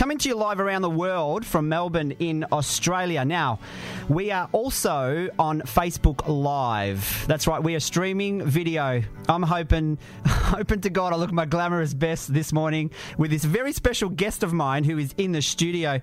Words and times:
coming 0.00 0.16
to 0.16 0.30
you 0.30 0.34
live 0.34 0.60
around 0.60 0.80
the 0.80 0.88
world 0.88 1.44
from 1.44 1.68
Melbourne 1.68 2.12
in 2.20 2.46
Australia. 2.52 3.22
Now, 3.22 3.58
we 4.08 4.30
are 4.30 4.48
also 4.52 5.28
on 5.38 5.60
Facebook 5.60 6.26
Live. 6.26 7.26
That's 7.28 7.46
right, 7.46 7.62
we 7.62 7.74
are 7.74 7.80
streaming 7.80 8.42
video. 8.42 9.02
I'm 9.28 9.42
hoping, 9.42 9.98
hoping 10.26 10.80
to 10.80 10.88
God 10.88 11.12
I 11.12 11.16
look 11.16 11.32
my 11.32 11.44
glamorous 11.44 11.92
best 11.92 12.32
this 12.32 12.50
morning 12.50 12.92
with 13.18 13.30
this 13.30 13.44
very 13.44 13.74
special 13.74 14.08
guest 14.08 14.42
of 14.42 14.54
mine 14.54 14.84
who 14.84 14.96
is 14.96 15.14
in 15.18 15.32
the 15.32 15.42
studio. 15.42 16.00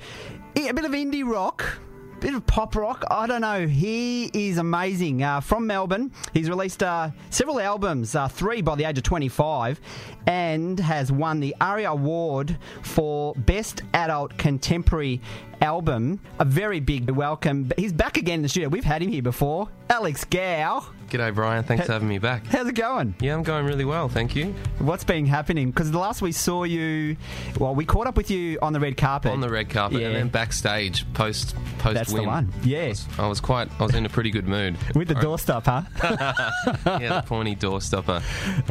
A 0.55 0.71
bit 0.71 0.85
of 0.85 0.91
indie 0.91 1.27
rock, 1.27 1.79
bit 2.19 2.33
of 2.33 2.45
pop 2.47 2.75
rock. 2.75 3.03
I 3.11 3.27
don't 3.27 3.41
know. 3.41 3.67
He 3.67 4.25
is 4.33 4.57
amazing. 4.57 5.23
Uh, 5.23 5.39
from 5.39 5.67
Melbourne, 5.67 6.11
he's 6.33 6.49
released 6.49 6.81
uh, 6.81 7.11
several 7.29 7.59
albums, 7.59 8.15
uh, 8.15 8.27
three 8.27 8.61
by 8.61 8.75
the 8.75 8.85
age 8.85 8.97
of 8.97 9.03
25, 9.03 9.79
and 10.25 10.79
has 10.79 11.11
won 11.11 11.39
the 11.39 11.55
ARIA 11.61 11.91
Award 11.91 12.57
for 12.81 13.35
Best 13.35 13.83
Adult 13.93 14.37
Contemporary 14.37 15.21
Album. 15.61 16.19
A 16.39 16.45
very 16.45 16.79
big 16.79 17.09
welcome. 17.09 17.71
He's 17.77 17.93
back 17.93 18.17
again 18.17 18.35
in 18.35 18.43
the 18.43 18.49
studio. 18.49 18.69
We've 18.69 18.83
had 18.83 19.01
him 19.01 19.09
here 19.09 19.21
before. 19.23 19.69
Alex 19.89 20.25
Gow. 20.25 20.85
G'day, 21.09 21.33
Brian. 21.33 21.63
Thanks 21.63 21.85
for 21.85 21.93
having 21.93 22.09
me 22.09 22.17
back. 22.19 22.45
How's 22.47 22.67
it 22.67 22.73
going? 22.73 23.15
Yeah, 23.21 23.33
I'm 23.33 23.43
going 23.43 23.65
really 23.65 23.85
well, 23.85 24.09
thank 24.09 24.35
you. 24.35 24.53
What's 24.79 25.05
been 25.05 25.25
happening? 25.25 25.71
Because 25.71 25.89
the 25.89 25.97
last 25.99 26.21
we 26.21 26.33
saw 26.33 26.63
you, 26.63 27.15
well, 27.59 27.73
we 27.73 27.85
caught 27.85 28.07
up 28.07 28.17
with 28.17 28.29
you 28.29 28.59
on 28.61 28.73
the 28.73 28.79
red 28.81 28.97
carpet. 28.97 29.31
On 29.31 29.39
the 29.39 29.49
red 29.49 29.69
carpet, 29.69 30.01
Yeah. 30.01 30.07
and 30.07 30.15
then 30.17 30.27
backstage 30.27 31.05
post 31.13 31.55
post 31.79 31.93
That's 31.95 32.11
win. 32.11 32.23
the 32.23 32.27
one. 32.27 32.53
Yeah. 32.61 32.93
I 33.17 33.27
was 33.27 33.39
quite. 33.39 33.69
I 33.79 33.83
was 33.83 33.95
in 33.95 34.05
a 34.05 34.09
pretty 34.09 34.31
good 34.31 34.47
mood. 34.49 34.75
With 34.95 35.07
the 35.07 35.15
doorstop, 35.15 35.63
huh? 35.65 35.83
yeah, 36.99 37.21
the 37.21 37.23
pointy 37.25 37.55
doorstopper, 37.55 38.21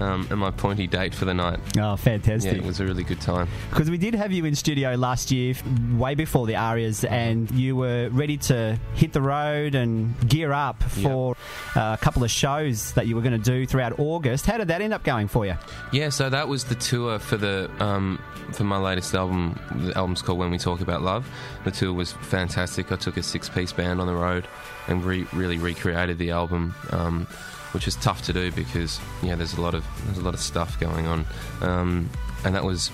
um, 0.00 0.26
and 0.30 0.38
my 0.38 0.50
pointy 0.50 0.87
date 0.87 1.14
for 1.14 1.24
the 1.24 1.32
night. 1.34 1.59
Oh, 1.78 1.80
Yeah, 1.80 1.96
fantastic. 1.96 2.52
it 2.59 2.64
was 2.64 2.80
a 2.80 2.84
really 2.84 3.04
good 3.04 3.20
time. 3.23 3.48
Because 3.70 3.90
we 3.90 3.96
did 3.96 4.14
have 4.14 4.30
you 4.32 4.45
in 4.45 4.54
studio 4.54 4.95
last 4.95 5.30
year, 5.30 5.54
way 5.96 6.14
before 6.14 6.46
the 6.46 6.56
Arias, 6.56 7.02
and 7.04 7.50
you 7.52 7.76
were 7.76 8.10
ready 8.10 8.37
to 8.37 8.78
hit 8.95 9.15
the 9.15 9.23
road 9.23 9.74
and 9.74 10.15
gear 10.28 10.52
up 10.52 10.82
for 10.82 11.34
uh, 11.74 11.96
a 11.98 12.02
couple 12.02 12.23
of 12.23 12.26
shows 12.29 12.93
that 12.93 13.07
you 13.07 13.16
were 13.16 13.23
going 13.23 13.41
to 13.41 13.51
do 13.51 13.66
throughout 13.66 13.99
August. 13.99 14.46
How 14.46 14.59
did 14.59 14.69
that 14.69 14.80
end 14.80 14.93
up 14.93 15.05
going 15.05 15.29
for 15.29 15.46
you? 15.46 15.55
Yeah, 15.93 16.09
so 16.09 16.29
that 16.30 16.49
was 16.49 16.65
the 16.65 16.74
tour 16.74 17.18
for 17.18 17.37
the 17.37 17.71
um, 17.80 18.23
for 18.52 18.65
my 18.65 18.79
latest 18.79 19.15
album. 19.15 19.59
The 19.74 19.96
album's 19.96 20.23
called 20.23 20.38
When 20.38 20.51
We 20.51 20.59
Talk 20.59 20.80
About 20.80 21.02
Love. 21.02 21.29
The 21.65 21.71
tour 21.71 21.93
was 21.93 22.13
fantastic. 22.13 22.93
I 22.93 22.96
took 22.96 23.16
a 23.16 23.23
six 23.23 23.49
piece 23.49 23.73
band 23.73 24.01
on 24.01 24.07
the 24.07 24.15
road 24.15 24.46
and 24.88 25.05
re- 25.05 25.27
really 25.33 25.59
recreated 25.59 26.18
the 26.18 26.30
album, 26.30 26.74
um, 26.91 27.27
which 27.73 27.88
is 27.88 27.96
tough 27.96 28.23
to 28.23 28.33
do 28.33 28.52
because 28.52 29.01
yeah, 29.23 29.35
there's 29.35 29.55
a 29.55 29.61
lot 29.61 29.74
of 29.74 29.85
there's 30.07 30.18
a 30.18 30.23
lot 30.23 30.35
of 30.35 30.40
stuff 30.40 30.79
going 30.80 31.07
on, 31.07 31.24
um, 31.61 32.11
and 32.45 32.55
that 32.55 32.65
was 32.65 32.90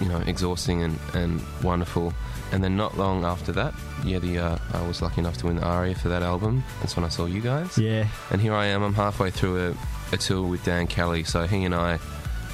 you 0.00 0.08
know 0.08 0.18
exhausting 0.26 0.82
and, 0.82 0.98
and 1.14 1.40
wonderful. 1.62 2.12
And 2.52 2.62
then 2.62 2.76
not 2.76 2.96
long 2.96 3.24
after 3.24 3.50
that, 3.52 3.74
yeah, 4.04 4.18
the 4.18 4.38
uh, 4.38 4.58
I 4.72 4.86
was 4.86 5.02
lucky 5.02 5.20
enough 5.20 5.36
to 5.38 5.46
win 5.46 5.56
the 5.56 5.64
ARIA 5.64 5.94
for 5.94 6.08
that 6.08 6.22
album. 6.22 6.62
That's 6.80 6.94
when 6.94 7.04
I 7.04 7.08
saw 7.08 7.26
you 7.26 7.40
guys. 7.40 7.76
Yeah. 7.76 8.06
And 8.30 8.40
here 8.40 8.54
I 8.54 8.66
am. 8.66 8.82
I'm 8.82 8.94
halfway 8.94 9.30
through 9.30 9.70
a, 9.70 10.14
a 10.14 10.16
tour 10.16 10.46
with 10.46 10.64
Dan 10.64 10.86
Kelly. 10.86 11.24
So 11.24 11.46
he 11.46 11.64
and 11.64 11.74
I, 11.74 11.98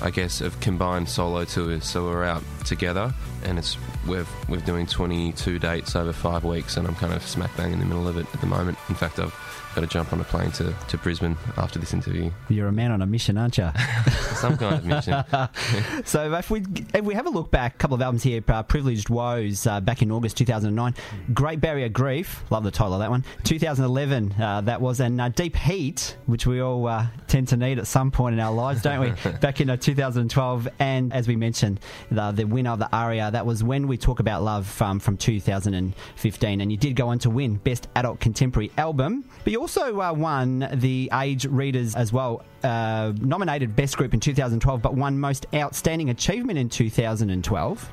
I 0.01 0.11
guess, 0.11 0.39
have 0.39 0.59
combined 0.61 1.09
solo 1.09 1.45
tours. 1.45 1.85
So 1.85 2.05
we're 2.05 2.25
out 2.25 2.43
together, 2.65 3.13
and 3.45 3.59
it's 3.59 3.77
we're 4.07 4.27
we're 4.49 4.61
doing 4.61 4.87
22 4.87 5.59
dates 5.59 5.95
over 5.97 6.13
five 6.13 6.45
weeks, 6.45 6.77
and 6.77 6.87
I'm 6.87 6.95
kind 6.95 7.13
of 7.13 7.23
smack 7.23 7.55
bang 7.57 7.73
in 7.73 7.81
the 7.81 7.85
middle 7.87 8.09
of 8.09 8.17
it 8.17 8.27
at 8.33 8.41
the 8.41 8.47
moment. 8.47 8.79
In 8.89 8.95
fact, 8.95 9.19
I've 9.19 9.35
got 9.75 9.83
to 9.83 9.87
jump 9.87 10.13
on 10.13 10.21
a 10.21 10.25
plane 10.25 10.51
to, 10.53 10.75
to 10.89 10.99
Brisbane 10.99 11.37
after 11.57 11.79
this 11.79 11.93
interview. 11.93 12.31
You're 12.49 12.69
a 12.69 12.73
man 12.73 12.91
on 12.91 13.03
a 13.03 13.07
mission, 13.07 13.39
aren't 13.39 13.59
you? 13.59 13.71
Some 14.35 14.57
kind 14.57 14.77
of 14.77 14.85
mission. 14.85 15.25
so 16.05 16.33
if 16.35 16.51
we 16.51 16.65
if 16.95 17.05
we 17.05 17.15
have 17.15 17.27
a 17.27 17.31
look 17.31 17.51
back, 17.51 17.75
a 17.75 17.79
couple 17.79 17.95
of 17.95 18.03
albums 18.03 18.23
here, 18.23 18.43
uh, 18.49 18.63
Privileged 18.63 19.09
Woes 19.09 19.67
uh, 19.67 19.81
back 19.81 20.03
in 20.03 20.11
August 20.11 20.37
2009, 20.37 20.95
Great 21.33 21.61
Barrier 21.61 21.89
Grief, 21.89 22.43
love 22.51 22.65
the 22.65 22.71
title 22.71 22.95
of 22.95 23.01
that 23.01 23.11
one. 23.11 23.25
2011, 23.45 24.35
uh, 24.41 24.61
that 24.63 24.81
was, 24.81 25.01
and 25.01 25.21
uh, 25.21 25.29
Deep 25.29 25.57
Heat, 25.57 26.17
which 26.27 26.47
we 26.47 26.61
all 26.61 26.87
uh, 26.87 27.07
tend 27.29 27.49
to 27.49 27.57
need 27.57 27.79
at 27.79 27.87
some 27.87 28.11
point 28.11 28.35
in 28.35 28.41
our 28.41 28.53
lives, 28.53 28.83
don't 28.83 29.01
we? 29.01 29.31
back 29.41 29.61
in 29.61 29.71
uh, 29.71 29.77
2012, 29.77 30.69
and 30.79 31.13
as 31.13 31.29
we 31.29 31.37
mentioned, 31.37 31.81
the, 32.11 32.33
the 32.33 32.45
winner 32.45 32.71
of 32.71 32.79
the 32.79 32.89
ARIA, 32.95 33.31
that 33.31 33.47
was 33.47 33.63
when 33.63 33.87
we 33.87 33.97
talk 33.97 34.21
about 34.21 34.43
love 34.43 34.81
um, 34.83 34.99
from 34.99 35.17
2015, 35.17 36.61
and 36.61 36.73
you 36.73 36.79
did 36.79 36.97
go 36.97 37.09
on 37.09 37.19
to 37.21 37.31
win 37.31 37.57
Best 37.57 37.89
Adult 37.97 38.21
Contemporary 38.21 38.71
Album, 38.77 39.25
but 39.45 39.53
you 39.53 39.60
also 39.61 40.01
uh, 40.01 40.13
won 40.13 40.67
the 40.73 41.11
Age 41.13 41.45
Readers 41.45 41.95
as 41.95 42.13
well. 42.13 42.43
Uh, 42.65 43.13
nominated 43.21 43.77
Best 43.77 43.97
Group 43.97 44.15
in 44.15 44.21
2012, 44.21 44.81
but 44.81 44.95
won 44.95 45.21
Most 45.21 45.47
Outstanding 45.55 46.09
Achievement 46.09 46.59
in 46.59 46.69
2012. 46.71 47.91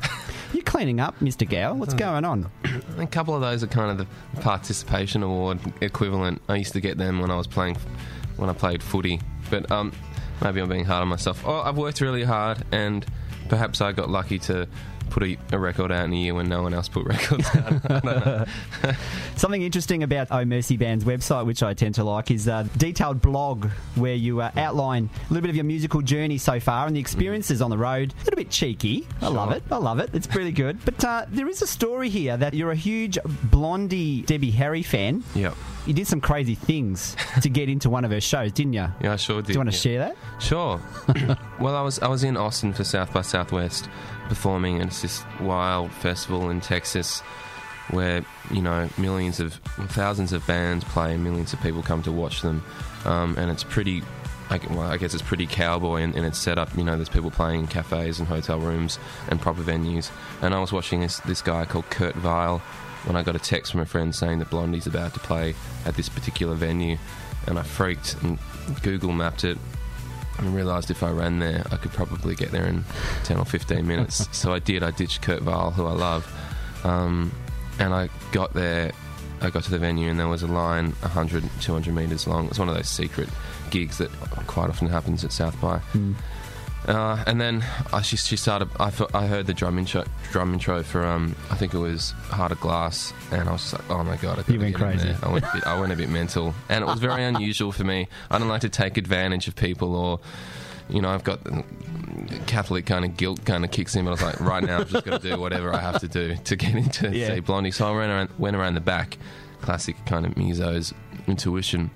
You're 0.53 0.63
cleaning 0.63 1.01
up, 1.01 1.19
Mr. 1.19 1.47
Gow. 1.47 1.73
What's 1.73 1.93
going 1.93 2.23
on? 2.23 2.49
a 2.97 3.05
couple 3.05 3.35
of 3.35 3.41
those 3.41 3.63
are 3.63 3.67
kind 3.67 3.91
of 3.91 3.97
the 3.97 4.41
participation 4.41 5.23
award 5.23 5.59
equivalent. 5.81 6.41
I 6.47 6.55
used 6.55 6.73
to 6.73 6.79
get 6.79 6.97
them 6.97 7.19
when 7.19 7.29
I 7.29 7.35
was 7.35 7.47
playing, 7.47 7.75
when 8.37 8.49
I 8.49 8.53
played 8.53 8.81
footy. 8.81 9.19
But 9.49 9.69
um, 9.69 9.91
maybe 10.41 10.61
I'm 10.61 10.69
being 10.69 10.85
hard 10.85 11.01
on 11.01 11.09
myself. 11.09 11.43
Oh, 11.45 11.59
I've 11.59 11.77
worked 11.77 11.99
really 11.99 12.23
hard, 12.23 12.63
and 12.71 13.05
perhaps 13.49 13.81
I 13.81 13.91
got 13.91 14.09
lucky 14.09 14.39
to 14.39 14.67
put 15.09 15.23
a, 15.23 15.37
a 15.51 15.59
record 15.59 15.91
out 15.91 16.05
in 16.05 16.13
a 16.13 16.15
year 16.15 16.33
when 16.33 16.47
no 16.47 16.61
one 16.61 16.73
else 16.73 16.87
put 16.89 17.05
records 17.07 17.47
out. 17.55 17.91
I 17.91 17.99
don't 17.99 18.05
know. 18.05 18.45
Something 19.35 19.61
interesting 19.61 20.03
about 20.03 20.27
Oh 20.31 20.45
Mercy 20.45 20.77
Band's 20.77 21.03
website, 21.03 21.45
which 21.45 21.63
I 21.63 21.73
tend 21.73 21.95
to 21.95 22.03
like, 22.03 22.31
is 22.31 22.47
a 22.47 22.69
detailed 22.77 23.21
blog 23.21 23.65
where 23.95 24.15
you 24.15 24.41
uh, 24.41 24.51
outline 24.55 25.09
a 25.15 25.33
little 25.33 25.41
bit 25.41 25.49
of 25.49 25.55
your 25.55 25.65
musical 25.65 26.01
journey 26.01 26.37
so 26.37 26.59
far 26.59 26.87
and 26.87 26.95
the 26.95 26.99
experiences 26.99 27.61
on 27.61 27.69
the 27.69 27.77
road. 27.77 28.13
A 28.13 28.23
little 28.25 28.37
bit 28.37 28.49
cheeky. 28.49 29.07
I 29.21 29.27
love 29.27 29.51
it. 29.51 29.63
I 29.71 29.77
love 29.77 29.99
it. 29.99 30.09
It's 30.13 30.33
really 30.35 30.51
good. 30.51 30.77
But 30.87 31.03
uh, 31.03 31.25
there 31.29 31.49
is 31.49 31.61
a 31.61 31.67
story 31.67 32.07
here 32.07 32.37
that 32.37 32.53
you're 32.53 32.71
a 32.71 32.75
huge 32.75 33.17
Blondie 33.25 34.21
Debbie 34.21 34.51
Harry 34.51 34.83
fan. 34.83 35.21
Yep. 35.35 35.53
You 35.85 35.93
did 35.93 36.07
some 36.07 36.21
crazy 36.21 36.55
things 36.55 37.15
to 37.41 37.49
get 37.49 37.67
into 37.67 37.89
one 37.89 38.05
of 38.05 38.11
her 38.11 38.21
shows, 38.21 38.53
didn't 38.53 38.73
you? 38.73 38.87
Yeah, 39.01 39.13
I 39.13 39.15
sure 39.17 39.41
did. 39.41 39.47
Do 39.47 39.53
you 39.53 39.59
want 39.59 39.71
to 39.71 39.75
yeah. 39.75 39.81
share 39.81 39.99
that? 39.99 40.17
Sure. 40.41 40.81
well, 41.59 41.75
I 41.75 41.81
was 41.81 41.99
I 41.99 42.07
was 42.07 42.23
in 42.23 42.37
Austin 42.37 42.73
for 42.73 42.83
South 42.83 43.11
by 43.13 43.21
Southwest 43.21 43.89
performing, 44.27 44.81
and 44.81 44.89
it's 44.89 45.01
this 45.01 45.23
wild 45.39 45.91
festival 45.91 46.49
in 46.49 46.61
Texas 46.61 47.21
where 47.91 48.25
you 48.51 48.61
know 48.61 48.89
millions 48.97 49.39
of 49.39 49.53
thousands 49.89 50.33
of 50.33 50.45
bands 50.45 50.83
play 50.85 51.13
and 51.13 51.23
millions 51.23 51.53
of 51.53 51.61
people 51.61 51.81
come 51.81 52.03
to 52.03 52.11
watch 52.11 52.41
them, 52.41 52.63
um, 53.05 53.35
and 53.37 53.51
it's 53.51 53.63
pretty. 53.63 54.03
I, 54.49 54.61
well, 54.69 54.89
I 54.89 54.95
guess 54.95 55.13
it's 55.13 55.21
pretty 55.21 55.45
cowboy 55.45 55.97
in, 56.03 56.13
in 56.13 56.23
its 56.23 56.37
setup. 56.37 56.73
You 56.77 56.85
know, 56.85 56.95
there's 56.95 57.09
people 57.09 57.31
playing 57.31 57.61
in 57.61 57.67
cafes 57.67 58.19
and 58.19 58.27
hotel 58.29 58.59
rooms 58.61 58.97
and 59.27 59.41
proper 59.41 59.61
venues. 59.61 60.09
And 60.41 60.53
I 60.53 60.61
was 60.61 60.71
watching 60.71 61.01
this 61.01 61.19
this 61.21 61.41
guy 61.41 61.65
called 61.65 61.89
Kurt 61.89 62.15
Vile 62.15 62.59
when 63.03 63.17
I 63.17 63.23
got 63.23 63.35
a 63.35 63.39
text 63.39 63.73
from 63.73 63.81
a 63.81 63.85
friend 63.85 64.15
saying 64.15 64.39
that 64.39 64.49
Blondie's 64.49 64.87
about 64.87 65.13
to 65.15 65.19
play 65.19 65.53
at 65.85 65.95
this 65.95 66.07
particular 66.07 66.55
venue, 66.55 66.97
and 67.45 67.59
I 67.59 67.63
freaked 67.63 68.15
and 68.23 68.39
Google 68.83 69.11
mapped 69.11 69.43
it 69.43 69.57
and 70.37 70.53
realised 70.53 70.91
if 70.91 71.03
I 71.03 71.11
ran 71.11 71.39
there, 71.39 71.63
I 71.71 71.77
could 71.77 71.91
probably 71.91 72.35
get 72.35 72.51
there 72.51 72.65
in 72.65 72.83
10 73.23 73.37
or 73.37 73.45
15 73.45 73.85
minutes. 73.87 74.27
so 74.37 74.53
I 74.53 74.59
did. 74.59 74.83
I 74.83 74.91
ditched 74.91 75.21
Kurt 75.21 75.41
Vile, 75.41 75.71
who 75.71 75.85
I 75.85 75.93
love. 75.93 76.31
Um, 76.83 77.31
and 77.79 77.93
I 77.93 78.09
got 78.31 78.53
there, 78.53 78.91
I 79.41 79.49
got 79.49 79.63
to 79.63 79.71
the 79.71 79.79
venue, 79.79 80.09
and 80.09 80.19
there 80.19 80.27
was 80.27 80.43
a 80.43 80.47
line 80.47 80.91
100, 81.01 81.43
200 81.61 81.93
metres 81.93 82.27
long. 82.27 82.47
It's 82.47 82.59
one 82.59 82.69
of 82.69 82.75
those 82.75 82.89
secret 82.89 83.29
gigs 83.69 83.97
that 83.97 84.11
quite 84.47 84.69
often 84.69 84.87
happens 84.87 85.23
at 85.23 85.31
South 85.31 85.59
by. 85.61 85.79
Uh, 86.87 87.21
and 87.27 87.39
then 87.41 87.65
I, 87.91 88.01
she, 88.01 88.15
she 88.15 88.37
started. 88.37 88.69
I, 88.79 88.91
I 89.13 89.27
heard 89.27 89.45
the 89.45 89.53
drum 89.53 89.77
intro, 89.77 90.05
drum 90.31 90.53
intro 90.53 90.83
for 90.83 91.05
um, 91.05 91.35
I 91.51 91.55
think 91.55 91.73
it 91.73 91.79
was 91.79 92.11
Heart 92.29 92.53
of 92.53 92.61
Glass, 92.61 93.11
and 93.31 93.49
I 93.49 93.51
was 93.51 93.73
like, 93.73 93.89
oh 93.89 94.03
my 94.05 94.15
god, 94.15 94.39
I 94.39 94.51
You 94.51 94.59
went 94.59 94.75
crazy. 94.75 95.13
I 95.21 95.29
went, 95.31 95.43
a 95.43 95.51
bit, 95.53 95.67
I 95.67 95.79
went 95.79 95.91
a 95.91 95.97
bit 95.97 96.09
mental, 96.09 96.53
and 96.69 96.83
it 96.83 96.87
was 96.87 96.99
very 96.99 97.23
unusual 97.31 97.73
for 97.73 97.83
me. 97.83 98.07
I 98.31 98.39
don't 98.39 98.47
like 98.47 98.61
to 98.61 98.69
take 98.69 98.95
advantage 98.97 99.49
of 99.49 99.55
people, 99.57 99.95
or 99.95 100.19
you 100.89 101.01
know, 101.01 101.09
I've 101.09 101.25
got 101.25 101.39
Catholic 102.45 102.85
kind 102.85 103.03
of 103.03 103.17
guilt 103.17 103.43
kind 103.43 103.65
of 103.65 103.71
kicks 103.71 103.95
in. 103.95 104.05
But 104.05 104.11
I 104.11 104.13
was 104.13 104.21
like, 104.23 104.39
right 104.39 104.63
now, 104.63 104.77
I'm 104.79 104.87
just 104.87 105.05
going 105.05 105.19
to 105.19 105.29
do 105.29 105.39
whatever 105.39 105.73
I 105.73 105.79
have 105.79 105.99
to 105.99 106.07
do 106.07 106.35
to 106.45 106.55
get 106.55 106.73
into 106.75 107.09
Yeah. 107.15 107.27
say 107.27 107.39
Blondie. 107.41 107.71
So 107.71 107.85
I 107.87 107.91
went 107.97 108.11
around, 108.11 108.29
went 108.37 108.55
around 108.55 108.75
the 108.75 108.81
back, 108.81 109.17
classic 109.61 109.97
kind 110.05 110.25
of 110.25 110.35
musos 110.35 110.93
intuition, 111.27 111.91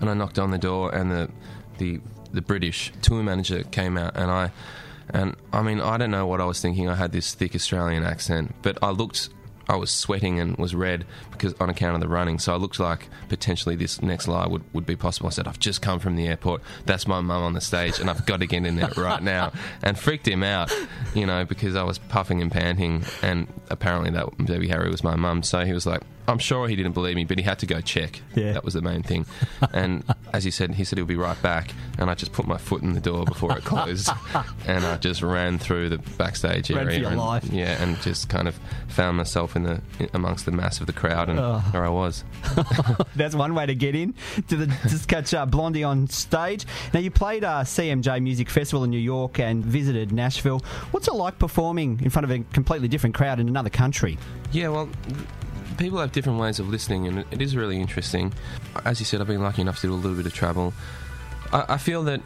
and 0.00 0.10
I 0.10 0.14
knocked 0.14 0.38
on 0.38 0.50
the 0.50 0.58
door, 0.58 0.94
and 0.94 1.10
the 1.10 1.30
the 1.78 2.00
the 2.32 2.42
British 2.42 2.92
tour 3.02 3.22
manager 3.22 3.62
came 3.64 3.96
out, 3.96 4.16
and 4.16 4.30
I 4.30 4.50
and 5.10 5.36
I 5.52 5.62
mean 5.62 5.80
I 5.80 5.96
don't 5.96 6.10
know 6.10 6.26
what 6.26 6.40
I 6.40 6.44
was 6.44 6.60
thinking. 6.60 6.88
I 6.88 6.94
had 6.94 7.12
this 7.12 7.34
thick 7.34 7.54
Australian 7.54 8.04
accent, 8.04 8.54
but 8.62 8.78
I 8.82 8.90
looked 8.90 9.30
I 9.68 9.76
was 9.76 9.90
sweating 9.90 10.40
and 10.40 10.56
was 10.56 10.74
red 10.74 11.04
because 11.30 11.52
on 11.60 11.68
account 11.68 11.94
of 11.94 12.00
the 12.00 12.08
running. 12.08 12.38
So 12.38 12.54
I 12.54 12.56
looked 12.56 12.80
like 12.80 13.08
potentially 13.28 13.76
this 13.76 14.00
next 14.00 14.26
lie 14.26 14.46
would, 14.46 14.64
would 14.72 14.86
be 14.86 14.96
possible. 14.96 15.26
I 15.26 15.30
said, 15.30 15.46
I've 15.46 15.58
just 15.58 15.82
come 15.82 15.98
from 15.98 16.16
the 16.16 16.26
airport. 16.26 16.62
That's 16.86 17.06
my 17.06 17.20
mum 17.20 17.42
on 17.42 17.52
the 17.52 17.60
stage, 17.60 17.98
and 18.00 18.08
I've 18.08 18.24
got 18.24 18.40
to 18.40 18.46
get 18.46 18.64
in 18.64 18.76
there 18.76 18.90
right 18.96 19.22
now. 19.22 19.52
And 19.82 19.98
freaked 19.98 20.26
him 20.26 20.42
out, 20.42 20.72
you 21.14 21.26
know, 21.26 21.44
because 21.44 21.76
I 21.76 21.82
was 21.82 21.98
puffing 21.98 22.42
and 22.42 22.50
panting, 22.50 23.04
and 23.22 23.46
apparently 23.70 24.10
that 24.10 24.46
Debbie 24.46 24.68
Harry 24.68 24.90
was 24.90 25.04
my 25.04 25.14
mum. 25.14 25.42
So 25.42 25.64
he 25.64 25.72
was 25.72 25.86
like, 25.86 26.02
I'm 26.28 26.38
sure 26.38 26.68
he 26.68 26.76
didn't 26.76 26.92
believe 26.92 27.16
me, 27.16 27.24
but 27.24 27.38
he 27.38 27.44
had 27.44 27.58
to 27.60 27.66
go 27.66 27.80
check. 27.80 28.20
Yeah. 28.34 28.52
That 28.52 28.64
was 28.64 28.74
the 28.74 28.82
main 28.82 29.02
thing. 29.02 29.26
And 29.72 30.04
as 30.32 30.44
he 30.44 30.50
said, 30.50 30.74
he 30.74 30.84
said 30.84 30.98
he'll 30.98 31.06
be 31.06 31.16
right 31.16 31.40
back. 31.42 31.72
And 31.98 32.08
I 32.10 32.14
just 32.14 32.32
put 32.32 32.46
my 32.46 32.58
foot 32.58 32.82
in 32.82 32.92
the 32.92 33.00
door 33.00 33.24
before 33.24 33.56
it 33.58 33.64
closed, 33.64 34.08
and 34.66 34.84
I 34.84 34.96
just 34.98 35.22
ran 35.22 35.58
through 35.58 35.88
the 35.88 35.98
backstage 36.16 36.70
Ran 36.70 36.86
area. 36.86 37.08
and, 37.08 37.16
life. 37.18 37.44
Yeah, 37.50 37.82
and 37.82 38.00
just 38.02 38.28
kind 38.28 38.46
of 38.46 38.58
found 38.86 39.16
myself 39.16 39.56
in 39.56 39.64
the 39.64 39.80
in, 39.98 40.08
amongst 40.14 40.44
the 40.44 40.52
mass 40.52 40.80
of 40.80 40.86
the 40.86 40.92
crowd, 40.92 41.28
and 41.28 41.38
Oh. 41.40 41.62
there 41.72 41.84
I 41.84 41.88
was. 41.88 42.22
That's 43.16 43.34
one 43.34 43.54
way 43.54 43.66
to 43.66 43.74
get 43.74 43.94
in 43.96 44.14
to 44.48 44.56
the 44.56 44.66
just 44.88 45.08
catch 45.08 45.34
uh, 45.34 45.44
Blondie 45.46 45.82
on 45.82 46.06
stage. 46.08 46.66
Now 46.94 47.00
you 47.00 47.10
played 47.10 47.42
uh, 47.42 47.62
CMJ 47.64 48.22
Music 48.22 48.48
Festival 48.50 48.84
in 48.84 48.90
New 48.90 48.98
York 48.98 49.40
and 49.40 49.64
visited 49.64 50.12
Nashville. 50.12 50.60
What's 50.92 51.08
it 51.08 51.14
like 51.14 51.38
performing 51.38 52.00
in 52.02 52.10
front 52.10 52.24
of 52.24 52.30
a 52.30 52.38
completely 52.52 52.86
different 52.88 53.14
crowd 53.16 53.40
in 53.40 53.48
another 53.48 53.70
country? 53.70 54.18
Yeah, 54.52 54.68
well, 54.68 54.88
people 55.78 55.98
have 55.98 56.12
different 56.12 56.38
ways 56.38 56.58
of 56.58 56.68
listening, 56.68 57.06
and 57.06 57.20
it- 57.30 57.40
is 57.40 57.56
really 57.56 57.80
interesting. 57.80 58.32
As 58.84 59.00
you 59.00 59.06
said, 59.06 59.20
I've 59.20 59.26
been 59.26 59.42
lucky 59.42 59.62
enough 59.62 59.80
to 59.80 59.86
do 59.86 59.94
a 59.94 59.96
little 59.96 60.16
bit 60.16 60.26
of 60.26 60.34
travel. 60.34 60.74
I, 61.52 61.64
I 61.74 61.76
feel 61.78 62.02
that 62.04 62.20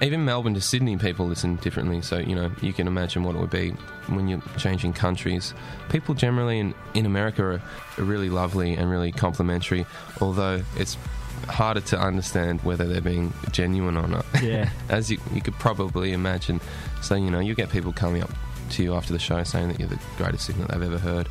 even 0.00 0.24
Melbourne 0.24 0.54
to 0.54 0.60
Sydney, 0.60 0.96
people 0.96 1.26
listen 1.26 1.56
differently. 1.56 2.00
So, 2.02 2.18
you 2.18 2.34
know, 2.34 2.50
you 2.62 2.72
can 2.72 2.86
imagine 2.86 3.22
what 3.24 3.34
it 3.34 3.38
would 3.40 3.50
be 3.50 3.70
when 4.08 4.28
you're 4.28 4.42
changing 4.56 4.94
countries. 4.94 5.52
People 5.90 6.14
generally 6.14 6.58
in, 6.58 6.74
in 6.94 7.04
America 7.04 7.42
are, 7.44 7.62
are 7.98 8.04
really 8.04 8.30
lovely 8.30 8.74
and 8.74 8.90
really 8.90 9.12
complimentary, 9.12 9.84
although 10.20 10.62
it's 10.76 10.96
harder 11.48 11.80
to 11.82 11.98
understand 12.00 12.62
whether 12.62 12.86
they're 12.86 13.02
being 13.02 13.32
genuine 13.52 13.96
or 13.98 14.08
not. 14.08 14.24
Yeah. 14.42 14.70
As 14.88 15.10
you, 15.10 15.18
you 15.34 15.42
could 15.42 15.54
probably 15.54 16.12
imagine. 16.12 16.60
So, 17.02 17.16
you 17.16 17.30
know, 17.30 17.40
you 17.40 17.54
get 17.54 17.68
people 17.70 17.92
coming 17.92 18.22
up 18.22 18.30
to 18.70 18.82
you 18.82 18.94
after 18.94 19.12
the 19.12 19.18
show 19.18 19.42
saying 19.44 19.68
that 19.68 19.78
you're 19.78 19.88
the 19.90 20.00
greatest 20.16 20.46
singer 20.46 20.64
they've 20.66 20.82
ever 20.82 20.96
heard, 20.98 21.28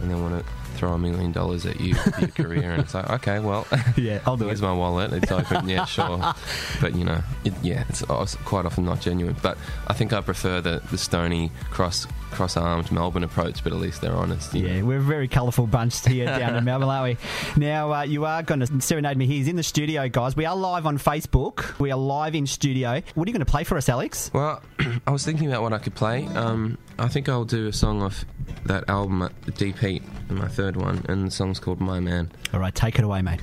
and 0.00 0.08
they 0.10 0.14
want 0.14 0.38
to 0.46 0.52
throw 0.76 0.92
a 0.92 0.98
million 0.98 1.32
dollars 1.32 1.66
at 1.66 1.80
you 1.80 1.94
for 1.94 2.20
your 2.20 2.28
career. 2.30 2.70
And 2.72 2.82
it's 2.82 2.94
like, 2.94 3.08
okay, 3.10 3.38
well, 3.40 3.66
Yeah, 3.96 4.20
I'll 4.26 4.36
do 4.36 4.46
here's 4.46 4.60
it. 4.60 4.64
my 4.64 4.72
wallet. 4.72 5.12
It's 5.12 5.32
open. 5.32 5.68
Yeah, 5.68 5.84
sure. 5.86 6.34
But, 6.80 6.94
you 6.94 7.04
know, 7.04 7.20
it, 7.44 7.54
yeah, 7.62 7.84
it's 7.88 8.02
quite 8.44 8.66
often 8.66 8.84
not 8.84 9.00
genuine. 9.00 9.36
But 9.42 9.58
I 9.86 9.94
think 9.94 10.12
I 10.12 10.20
prefer 10.20 10.60
the, 10.60 10.82
the 10.90 10.98
stony, 10.98 11.50
cross 11.70 12.06
cross 12.32 12.56
armed 12.56 12.90
Melbourne 12.92 13.24
approach, 13.24 13.64
but 13.64 13.72
at 13.72 13.78
least 13.78 14.02
they're 14.02 14.12
honest. 14.14 14.52
you 14.52 14.62
know. 14.68 14.74
Yeah, 14.74 14.82
we're 14.82 14.98
a 14.98 15.02
very 15.02 15.26
colourful 15.28 15.68
bunch 15.68 16.06
here 16.06 16.26
down 16.26 16.56
in 16.56 16.64
Melbourne, 16.66 16.88
aren't 16.88 17.18
we? 17.56 17.60
Now, 17.64 17.92
uh, 17.94 18.02
you 18.02 18.26
are 18.26 18.42
going 18.42 18.60
to 18.60 18.80
serenade 18.82 19.16
me. 19.16 19.26
He's 19.26 19.48
in 19.48 19.56
the 19.56 19.62
studio, 19.62 20.06
guys. 20.08 20.36
We 20.36 20.44
are 20.44 20.54
live 20.56 20.84
on 20.86 20.98
Facebook. 20.98 21.78
We 21.78 21.90
are 21.92 21.98
live 21.98 22.34
in 22.34 22.46
studio. 22.46 23.00
What 23.14 23.26
are 23.26 23.30
you 23.30 23.32
going 23.32 23.44
to 23.46 23.50
play 23.50 23.64
for 23.64 23.78
us, 23.78 23.88
Alex? 23.88 24.30
Well, 24.34 24.60
I 25.06 25.10
was 25.12 25.24
thinking 25.24 25.46
about 25.48 25.62
what 25.62 25.72
I 25.72 25.78
could 25.78 25.94
play. 25.94 26.26
Um, 26.26 26.76
I 26.98 27.08
think 27.08 27.28
I'll 27.28 27.44
do 27.44 27.68
a 27.68 27.72
song 27.72 28.02
off 28.02 28.24
that 28.64 28.88
album, 28.88 29.22
uh, 29.22 29.28
Deep 29.56 29.78
Heat, 29.78 30.02
my 30.30 30.48
third 30.48 30.76
one, 30.76 31.04
and 31.08 31.26
the 31.26 31.30
song's 31.30 31.60
called 31.60 31.80
My 31.80 32.00
Man. 32.00 32.30
All 32.54 32.60
right, 32.60 32.74
take 32.74 32.98
it 32.98 33.04
away, 33.04 33.22
mate. 33.22 33.40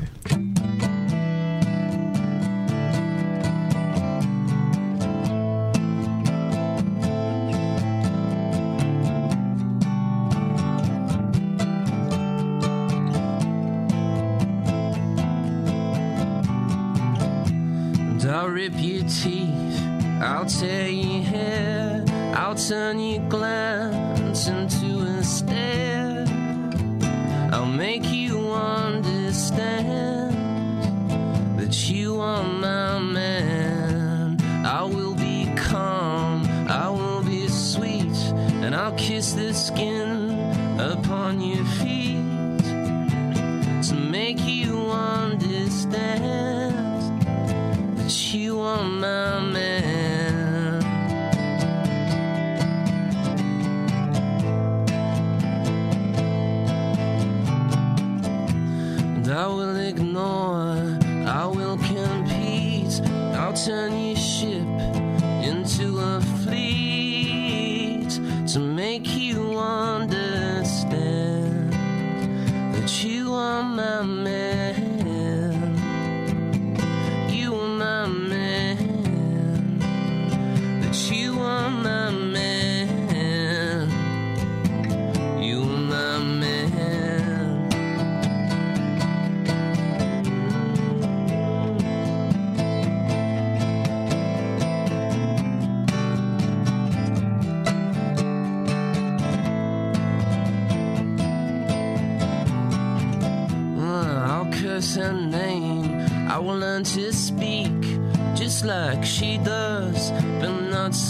Skin 39.73 40.12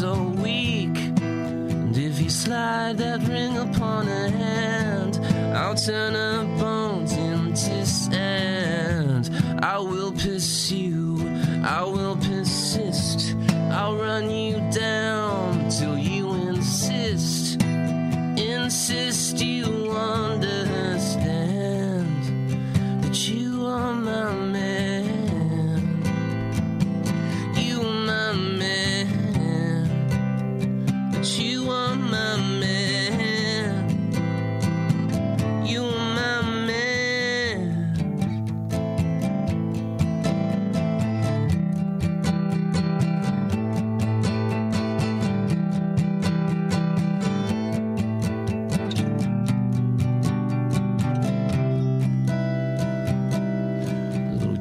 so 0.04 0.22
weak. 0.44 0.98
And 1.22 1.96
if 1.96 2.20
you 2.20 2.30
slide 2.30 2.98
that 2.98 3.26
ring 3.26 3.58
upon 3.58 4.06
her 4.08 4.30
hand, 4.30 5.14
I'll 5.56 5.76
turn 5.76 6.14
her 6.14 6.44
bones 6.60 7.14
into 7.14 7.86
sand. 7.86 9.32
I 9.64 9.80
will 9.80 10.12
pursue, 10.12 11.16
I 11.64 11.84
will 11.86 12.18
persist. 12.18 13.34
I'll 13.72 13.96
run 13.96 14.30
you 14.30 14.58
down 14.72 15.70
till 15.70 15.98
you 15.98 16.34
insist. 16.50 17.64
Insist 17.64 19.40
you 19.40 19.90
understand 19.90 20.53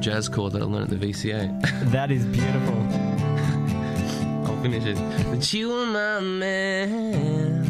jazz 0.03 0.27
chord 0.29 0.51
that 0.51 0.61
I 0.61 0.65
learned 0.65 0.91
at 0.91 0.99
the 0.99 1.07
VCA. 1.07 1.91
That 1.91 2.11
is 2.11 2.25
beautiful. 2.25 3.12
I'll 4.63 4.71
finish 4.71 4.85
it. 4.85 4.97
But 5.29 5.51
you 5.51 5.73
are 5.73 5.85
my 5.85 6.21
man. 6.21 7.65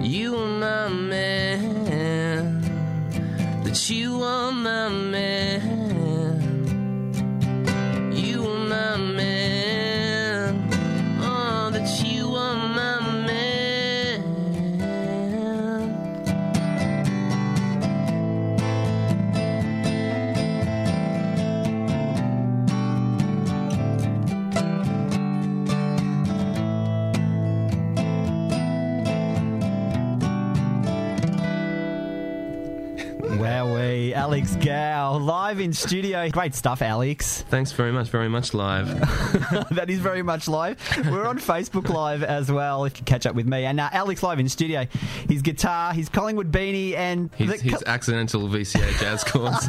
you 0.00 0.36
are 0.36 0.46
my 0.48 0.88
man. 0.88 2.60
That 3.64 3.90
you 3.90 4.22
are 4.22 4.52
my 4.52 4.88
man. 4.88 5.13
Alex 34.34 34.56
Gow, 34.56 35.16
live 35.18 35.60
in 35.60 35.72
studio. 35.72 36.28
Great 36.28 36.56
stuff, 36.56 36.82
Alex. 36.82 37.42
Thanks 37.50 37.70
very 37.70 37.92
much, 37.92 38.08
very 38.08 38.28
much 38.28 38.52
live. 38.52 38.88
that 39.70 39.86
is 39.88 40.00
very 40.00 40.24
much 40.24 40.48
live. 40.48 40.76
We're 41.08 41.24
on 41.28 41.38
Facebook 41.38 41.88
Live 41.88 42.24
as 42.24 42.50
well. 42.50 42.84
If 42.84 42.98
you 42.98 43.04
catch 43.04 43.26
up 43.26 43.36
with 43.36 43.46
me 43.46 43.64
and 43.64 43.78
uh, 43.78 43.90
Alex 43.92 44.24
live 44.24 44.40
in 44.40 44.48
studio, 44.48 44.88
his 45.28 45.40
guitar, 45.40 45.92
his 45.94 46.08
Collingwood 46.08 46.50
beanie, 46.50 46.96
and 46.96 47.32
his, 47.36 47.60
his 47.60 47.84
accidental 47.86 48.48
VCA 48.48 48.98
jazz 48.98 49.22
chords. 49.28 49.68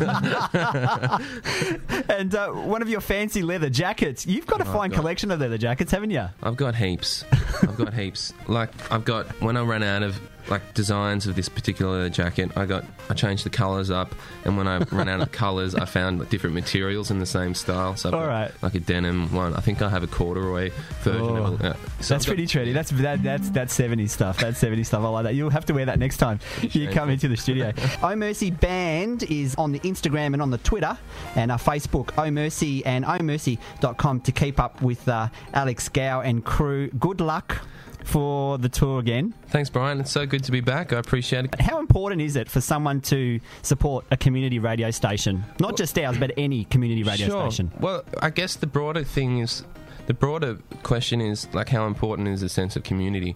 and 2.10 2.34
uh, 2.34 2.50
one 2.50 2.82
of 2.82 2.90
your 2.90 3.02
fancy 3.02 3.44
leather 3.44 3.70
jackets. 3.70 4.26
You've 4.26 4.48
got 4.48 4.62
a 4.62 4.68
Oh, 4.68 4.74
fine 4.74 4.90
God. 4.90 4.96
collection 5.02 5.30
of 5.30 5.42
leather 5.42 5.60
jackets, 5.60 5.92
haven't 5.92 6.10
you? 6.10 6.26
I've 6.42 6.56
got 6.56 6.74
heaps. 6.74 7.24
I've 7.62 7.78
got 7.78 7.94
heaps. 7.94 8.34
Like 8.48 8.72
I've 8.92 9.06
got 9.06 9.28
when 9.44 9.58
I 9.58 9.62
ran 9.62 9.84
out 9.84 10.02
of 10.02 10.20
like 10.50 10.74
designs 10.74 11.28
of 11.28 11.36
this 11.36 11.50
particular 11.50 12.10
jacket, 12.10 12.52
I 12.56 12.66
got 12.66 12.86
I 13.10 13.14
changed 13.14 13.46
the 13.46 13.50
colours 13.50 13.90
up, 13.90 14.14
and 14.44 14.58
when 14.58 14.68
I 14.68 14.78
ran 14.92 15.10
out 15.10 15.22
of 15.22 15.32
colours, 15.34 15.76
I 15.76 15.86
found 15.86 16.20
like, 16.20 16.30
different 16.30 16.54
materials 16.56 17.12
in 17.12 17.20
the 17.20 17.26
same 17.26 17.54
style. 17.54 17.96
So 17.96 18.10
I've 18.10 18.14
All 18.16 18.22
got, 18.22 18.28
right. 18.28 18.52
like 18.62 18.76
a 18.76 18.80
denim 18.80 19.34
one. 19.34 19.54
I 19.56 19.60
think 19.62 19.82
I 19.82 19.90
have 19.90 20.04
a 20.04 20.08
corduroy 20.08 20.72
version. 21.02 21.22
Oh. 21.22 21.46
of 21.54 21.62
it. 21.62 21.76
So 22.02 22.14
That's 22.14 22.26
got- 22.26 22.36
pretty 22.36 22.46
trendy. 22.48 22.74
That's 22.74 22.92
that, 22.92 23.24
that's 23.24 23.50
that's 23.50 23.78
70s 23.78 24.10
stuff. 24.10 24.40
That's 24.40 24.62
70s 24.62 24.86
stuff. 24.88 25.04
I 25.04 25.08
like 25.08 25.24
that. 25.24 25.36
You'll 25.36 25.50
have 25.50 25.66
to 25.66 25.74
wear 25.74 25.86
that 25.86 26.00
next 26.00 26.18
time 26.18 26.40
you 26.62 26.90
come 26.90 27.10
into 27.10 27.28
the 27.28 27.38
studio. 27.38 27.72
Oh 28.04 28.16
Mercy 28.16 28.52
Band 28.52 29.24
is 29.24 29.56
on 29.56 29.72
the 29.72 29.80
Instagram 29.80 30.34
and 30.34 30.42
on 30.42 30.52
the 30.52 30.58
Twitter 30.60 30.98
and 31.36 31.52
our 31.52 31.58
Facebook, 31.58 32.12
Oh 32.18 32.30
Mercy 32.30 32.86
and 32.86 33.04
ohmercy.com 33.06 34.22
to 34.22 34.32
keep 34.32 34.60
up 34.60 34.82
with 34.82 35.08
uh, 35.08 35.30
Alex 35.54 35.90
Gow 35.90 36.22
and 36.22 36.44
crew. 36.44 36.90
Good 36.92 37.22
luck 37.22 37.62
for 38.06 38.58
the 38.58 38.70
tour 38.70 39.00
again. 39.00 39.34
Thanks, 39.48 39.70
Brian. 39.70 40.00
It's 40.00 40.12
so 40.12 40.26
good 40.26 40.44
to 40.46 40.52
be 40.52 40.62
back. 40.62 40.94
I 40.94 40.98
appreciate 41.00 41.46
it. 41.46 41.60
How 41.60 41.80
important 41.80 42.22
is 42.22 42.36
it 42.36 42.50
for 42.50 42.62
someone 42.62 43.02
to 43.02 43.40
support 43.62 44.06
a 44.12 44.18
community 44.18 44.60
radio 44.60 44.92
station? 44.92 45.44
Not 45.60 45.76
just 45.78 45.98
ours, 45.98 46.18
but 46.18 46.32
any 46.38 46.66
community 46.66 47.04
radio 47.04 47.28
sure. 47.28 47.52
station. 47.52 47.72
Well, 47.80 48.04
I 48.22 48.30
guess 48.30 48.56
the 48.56 48.68
broader 48.68 49.04
thing 49.04 49.40
is 49.40 49.64
the 50.08 50.14
broader 50.14 50.58
question 50.84 51.22
is 51.22 51.48
like 51.54 51.70
how 51.70 51.88
important 51.88 52.28
is 52.28 52.44
a 52.44 52.50
sense 52.50 52.76
of 52.76 52.84
community. 52.84 53.36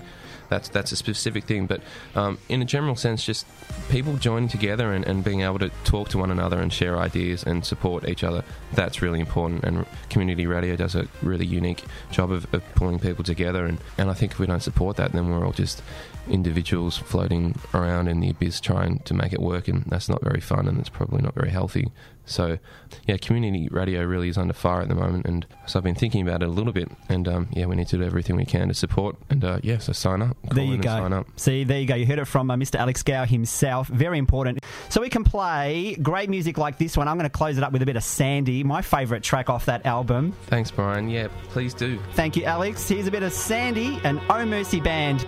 That's 0.50 0.68
that's 0.68 0.92
a 0.92 0.96
specific 0.96 1.44
thing, 1.44 1.68
but 1.68 1.82
um, 2.16 2.40
in 2.50 2.62
a 2.62 2.66
general 2.66 2.96
sense, 2.96 3.24
just 3.24 3.46
people 3.90 4.18
joining 4.18 4.50
together 4.50 4.92
and, 4.92 5.06
and 5.06 5.24
being 5.24 5.42
able 5.42 5.60
to 5.60 5.70
talk 5.84 6.10
to 6.10 6.18
one 6.18 6.32
another 6.32 6.60
and 6.60 6.74
share 6.74 6.98
ideas 6.98 7.44
and 7.44 7.64
support 7.64 8.10
each 8.10 8.24
other. 8.24 8.44
That's 8.74 9.00
really 9.00 9.20
important, 9.20 9.64
and 9.64 9.86
community 10.10 10.48
radio 10.48 10.76
does 10.76 10.96
a 10.96 11.08
really 11.22 11.46
unique 11.46 11.84
job 12.10 12.32
of, 12.32 12.52
of 12.52 12.64
pulling 12.74 12.98
people 12.98 13.24
together. 13.24 13.66
And, 13.66 13.78
and 14.00 14.10
I 14.10 14.16
think 14.16 14.32
if 14.32 14.40
we 14.40 14.48
don't 14.48 14.64
support 14.64 14.98
that, 14.98 15.12
then 15.12 15.30
we're 15.30 15.46
all 15.46 15.52
just 15.52 15.84
individuals 16.28 16.98
floating 16.98 17.56
around 17.76 18.08
in 18.08 18.20
the 18.20 18.30
abyss 18.30 18.60
trying 18.60 19.00
to 19.00 19.14
make 19.14 19.34
it 19.34 19.40
work, 19.40 19.68
and 19.68 19.84
that's 19.86 20.10
not 20.10 20.24
very 20.24 20.42
fun, 20.42 20.68
and 20.68 20.80
it's 20.80 20.90
probably 20.90 21.22
not 21.22 21.36
very 21.36 21.52
healthy. 21.52 21.92
So, 22.30 22.60
yeah, 23.08 23.18
community 23.18 23.68
radio 23.72 24.04
really 24.04 24.30
is 24.30 24.38
under 24.38 24.54
fire 24.54 24.82
at 24.82 24.88
the 24.88 24.96
moment, 24.96 25.26
and 25.26 25.46
so 25.66 25.80
I've 25.80 25.84
been 25.84 25.96
thinking 25.96 26.22
about 26.22 26.42
it 26.44 26.48
a 26.48 26.52
little 26.52 26.74
bit, 26.74 26.90
and 27.10 27.28
um, 27.28 27.48
yeah, 27.52 27.66
we 27.66 27.76
need 27.76 27.88
to 27.90 27.98
do 27.98 28.04
everything 28.04 28.36
we 28.36 28.46
can 28.46 28.68
to 28.68 28.74
support, 28.74 29.16
and 29.30 29.44
uh, 29.44 29.60
yeah, 29.64 29.80
so 29.80 29.94
sign 29.94 30.22
up. 30.22 30.38
There 30.52 30.64
you 30.64 30.78
go. 30.78 30.90
Sign 30.90 31.14
up. 31.14 31.28
See, 31.38 31.64
there 31.64 31.80
you 31.80 31.88
go. 31.88 31.96
You 31.96 32.06
heard 32.06 32.20
it 32.20 32.26
from 32.26 32.52
uh, 32.52 32.56
Mr. 32.56 32.76
Alex 32.76 33.04
Gow 33.04 33.26
himself. 33.26 33.88
Very 33.88 34.18
important. 34.18 34.60
So 34.90 35.02
we 35.02 35.10
can 35.10 35.24
play 35.24 35.96
great 36.02 36.30
music 36.30 36.58
like 36.58 36.78
this 36.78 36.96
one. 36.96 37.08
I'm 37.08 37.18
going 37.18 37.30
to 37.30 37.36
close 37.36 37.58
it 37.58 37.64
up 37.64 37.72
with 37.74 37.82
a 37.82 37.86
bit 37.86 37.96
of 37.96 38.04
Sandy, 38.04 38.64
my 38.64 38.82
favourite 38.82 39.24
track 39.24 39.50
off 39.50 39.66
that 39.66 39.86
album. 39.86 40.34
Thanks, 40.48 40.72
Brian. 40.72 41.10
Yeah, 41.10 41.28
please 41.50 41.74
do. 41.74 42.00
Thank 42.14 42.36
you, 42.36 42.44
Alex. 42.44 42.88
Here's 42.88 43.08
a 43.08 43.12
bit 43.12 43.24
of 43.24 43.34
Sandy 43.34 44.00
and 44.04 44.22
Oh 44.30 44.46
Mercy 44.46 44.80
Band. 44.80 45.26